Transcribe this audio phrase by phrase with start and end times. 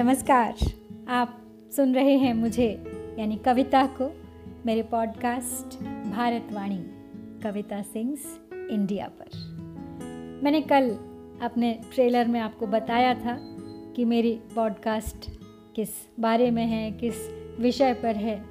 [0.00, 0.54] नमस्कार,
[1.08, 1.42] आप
[1.76, 2.84] सुन रहे हैं मुझे,
[3.18, 4.20] यानी कविता को,
[4.66, 6.78] मेरे podcast Bharatvani,
[7.42, 8.40] Kavita sings
[8.70, 9.28] India पर।
[10.44, 10.90] मैंने कल
[11.42, 13.36] अपने ट्रेलर में आपको बताया था
[13.96, 15.30] कि मेरी पॉडकास्ट
[15.76, 15.88] किस
[16.20, 17.14] बारे में है, किस
[17.60, 18.44] विषय पर है।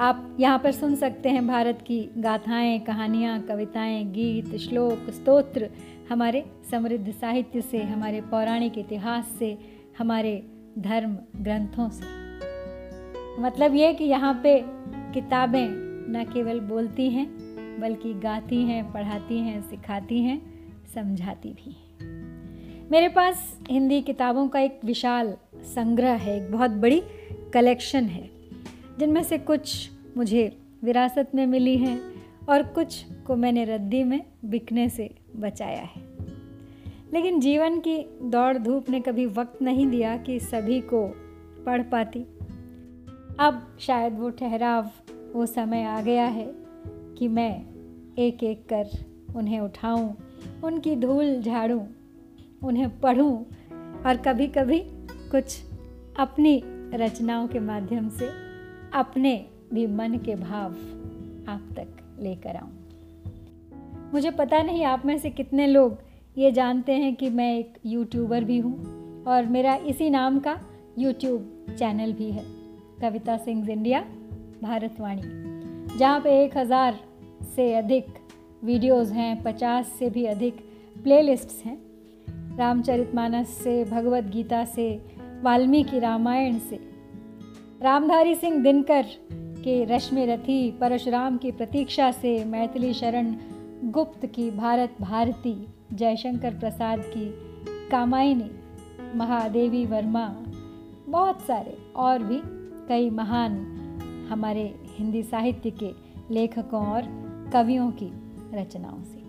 [0.00, 5.70] आप यहाँ पर सुन सकते हैं भारत की गाथाएँ, कहानियाँ, कविताएँ, गीत, श्लोक, स्तोत्र
[6.10, 12.04] हमारे समृद्ध साहित्य से, हमारे पौराणिक इतिहास से, हमारे धर्म ग्रंथों से।
[13.42, 14.62] मतलब ये कि यहाँ पे
[15.14, 15.68] किताबें
[16.12, 17.26] न केवल बोलती हैं,
[17.80, 20.42] बल्कि गाती हैं, पढ़ाती हैं, सिखाती हैं,
[20.94, 21.86] समझाती भी हैं।
[22.90, 27.02] मेरे पास हिंदी किताबों का एक विशाल संग्रह है, एक बहुत बड़ी
[27.54, 28.30] कलेक्शन है,
[28.98, 32.00] जिनमें से कुछ मुझे विरासत में मिली हैं
[32.48, 36.05] और कुछ को मैंने रद्दी में बिकने से बचाया है।
[37.12, 41.06] लेकिन जीवन की दौड़ धूप ने कभी वक्त नहीं दिया कि सभी को
[41.66, 42.26] पढ़ पाती।
[43.38, 44.90] अब शायद वो ठहराव
[45.34, 46.54] वो समय आ गया है
[47.18, 47.66] कि मैं
[48.18, 48.88] एक एक कर
[49.36, 50.14] उन्हें उठाऊं,
[50.64, 51.86] उनकी धूल झाड़ूं,
[52.64, 53.44] उन्हें पढ़ूं
[54.06, 54.82] और कभी कभी
[55.30, 55.64] कुछ
[56.18, 56.62] अपनी
[56.94, 58.28] रचनाओं के माध्यम से
[58.94, 60.72] अपने भी मन के भाव
[61.48, 62.72] आप तक लेकर आऊँ।
[64.12, 66.05] मुझे पता नहीं आप में से कितने लोग
[66.38, 70.58] ये जानते हैं कि मैं एक यूट्यूबर भी हूँ और मेरा इसी नाम का
[70.98, 72.42] यूट्यूब चैनल भी है।
[73.00, 74.00] कविता सिंह इंडिया,
[74.62, 75.22] भारतवाणी।
[75.98, 76.98] जहाँ पे एक हज़ार
[77.56, 78.06] से अधिक
[78.64, 80.56] वीडियोस हैं, पचास से भी अधिक
[81.02, 81.78] प्लेलिस्ट्स हैं।
[82.56, 85.02] रामचरितमानस से, भगवत गीता से,
[85.42, 86.78] वाल्मीकि रामायण से।
[87.82, 93.34] रामधारी सिंह दिनकर के रश्मि रथी, परशुराम की प्रतीक्षा से मैथिली शरण
[93.84, 97.26] गुप्त की भारत भारती। जयशंकर प्रसाद की,
[97.90, 98.50] कामायनी,
[99.14, 100.26] महादेवी वर्मा,
[101.08, 102.40] बहुत सारे और भी
[102.88, 103.56] कई महान
[104.30, 104.62] हमारे
[104.98, 105.90] हिंदी साहित्य के
[106.30, 107.02] लेखकों और
[107.52, 108.10] कवियों की
[108.54, 109.24] रचनाओं से।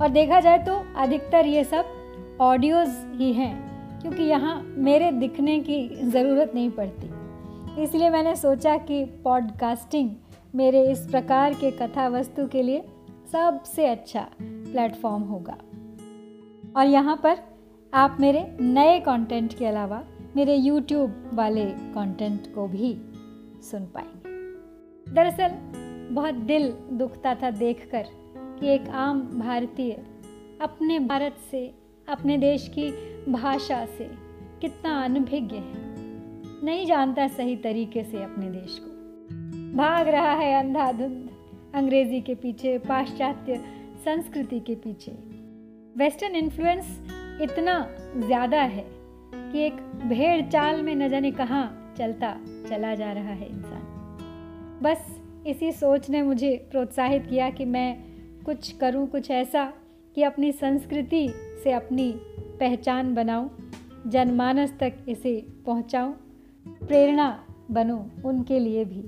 [0.00, 5.88] और देखा जाए तो अधिकतर ये सब ऑडियोज़ ही हैं, क्योंकि यहाँ मेरे दिखने की
[6.02, 10.10] ज़रूरत नहीं पड़ती। इसलिए मैंने सोचा कि पॉडकास्टिंग
[10.54, 12.84] मेरे इस प्रकार के कथा वस्तु के लिए
[13.32, 14.26] सबसे अच्छा
[14.74, 15.56] प्लेटफॉर्म होगा।
[16.76, 17.36] और यहाँ पर
[17.94, 20.04] आप मेरे नए कंटेंट के अलावा
[20.36, 22.98] मेरे YouTube वाले कंटेंट को भी
[23.62, 24.30] सुन पाएँगे।
[25.12, 25.50] दरअसल,
[26.14, 28.04] बहुत दिल दुखता था देखकर
[28.60, 29.92] कि एक आम भारतीय
[30.60, 31.74] अपने भारत से,
[32.08, 32.90] अपने देश की
[33.32, 34.10] भाषा से
[34.60, 35.94] कितना अनभिज्ञ है।
[36.64, 38.90] नहीं जानता सही तरीके से अपने देश को।
[39.76, 41.30] भाग रहा है अंधाधुंध,
[41.74, 45.12] अंग्रेज़ी के पीछे पाश्चात्य संस्कृति के पीछे।
[45.96, 46.86] वेस्टर्न इन्फ्लुएंस
[47.42, 47.76] इतना
[48.16, 48.84] ज़्यादा है
[49.32, 52.36] कि एक भेड़ चाल में न जाने कहाँ चलता,
[52.68, 55.06] चला जा रहा है इंसान। बस
[55.46, 59.64] इसी सोच ने मुझे प्रोत्साहित किया कि मैं कुछ करूँ, कुछ ऐसा
[60.14, 61.28] कि अपनी संस्कृति
[61.64, 62.12] से अपनी
[62.60, 63.50] पहचान बनाऊँ,
[64.06, 65.34] जनमानस तक इसे
[65.66, 66.12] पहुंचाऊं,
[66.86, 69.04] प्रेरणा बनूं उनके लिए भी।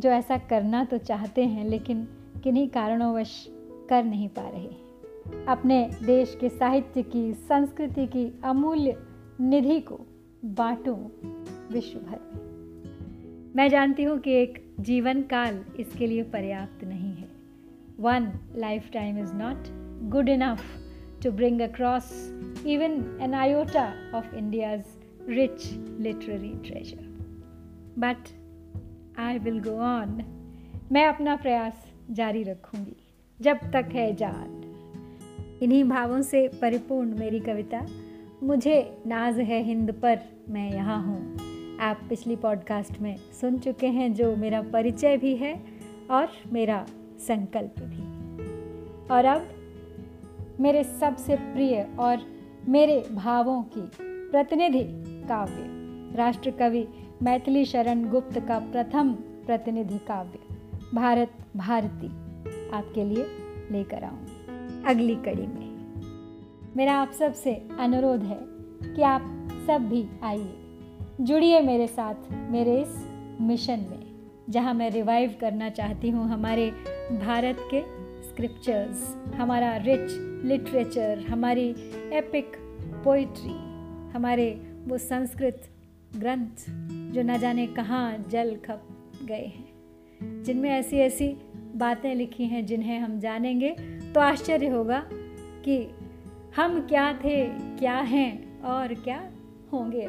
[0.00, 2.08] जो ऐसा करना तो चाहते हैं, लेकिन
[2.44, 3.46] किन्हीं कारणोंवश
[3.88, 4.86] कर नहीं पा रहे।
[5.48, 8.96] अपने देश के साहित्य की, संस्कृति की अमूल्य
[9.40, 10.00] निधि को
[10.44, 10.96] बांटूं
[11.72, 17.28] विश्व भर में। मैं जानती हूँ कि एक जीवन काल इसके लिए पर्याप्त नहीं है।
[18.00, 19.68] One life time is not
[20.10, 20.62] good enough
[21.22, 22.12] to bring across
[22.66, 24.84] even an iota of India's
[25.28, 27.04] rich literary treasure
[27.98, 28.28] but
[29.20, 30.22] I will go on
[30.92, 33.05] मैं अपना प्रयास जारी रखूँगी।
[33.40, 34.62] जब तक है जान।
[35.62, 37.86] इन्हीं भावों से परिपूर्ण मेरी कविता।
[38.42, 41.36] मुझे नाज है हिंद पर मैं यहाँ हूँ।
[41.78, 45.64] आप पिछली पॉडकास्ट में सुन चुके हैं जो मेरा परिचय भी है
[46.10, 46.86] और मेरा
[47.18, 48.02] संकल्प भी।
[49.14, 49.48] और अब
[50.60, 52.18] मेरे सबसे प्रिय और
[52.68, 54.84] मेरे भावों की प्रतिनिधि
[55.28, 55.76] काव्य।
[56.16, 56.88] राष्ट्र कवि
[57.22, 59.12] मैथिली शरण गुप्त का प्रथम
[59.46, 60.38] प्रतिनिधि काव्य,
[60.94, 62.25] भारत भारती।
[62.76, 63.26] आपके लिए
[63.70, 65.74] लेकर आऊँ अगली कड़ी में।
[66.76, 68.38] मेरा आप सबसे अनुरोध है
[68.86, 69.22] कि आप
[69.66, 70.54] सब भी आइए,
[71.20, 72.96] जुड़िए मेरे साथ मेरे इस
[73.40, 74.02] मिशन में,
[74.50, 76.70] जहाँ मैं रिवाइव करना चाहती हूँ हमारे
[77.20, 77.80] भारत के
[78.22, 80.12] स्क्रिप्चर्स हमारा रिच
[80.44, 81.68] लिटरेचर हमारी
[82.12, 82.56] एपिक
[83.04, 83.54] पोइट्री
[84.12, 84.50] हमारे
[84.86, 85.62] वो संस्कृत
[86.16, 86.64] ग्रंथ,
[87.12, 88.88] जो न जाने कहाँ जल खप
[89.22, 91.28] गए हैं, जिनमें ऐसी ऐसी
[91.76, 93.70] बातें लिखी हैं जिन्हें हम जानेंगे
[94.14, 95.02] तो आश्चर्य होगा
[95.64, 95.94] कि
[96.56, 97.44] हम क्या थे,
[97.76, 99.18] क्या हैं और क्या
[99.72, 100.06] होंगे।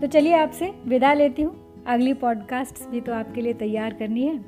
[0.00, 4.38] तो चलिए आपसे विदा लेती हूँ। अगली पॉडकास्ट भी तो आपके लिए तैयार करनी है।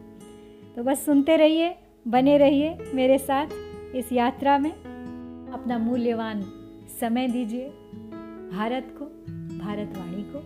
[0.76, 1.74] तो बस सुनते रहिए,
[2.08, 3.46] बने रहिए मेरे साथ
[3.94, 6.42] इस यात्रा में। अपना मूल्यवान
[7.00, 7.68] समय दीजिए
[8.52, 9.04] भारत को,
[9.58, 10.42] भारतवाणी को।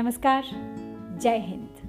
[0.00, 0.44] नमस्कार,
[1.22, 1.81] जय हिंद।